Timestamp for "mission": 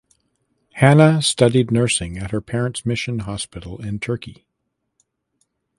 2.87-3.19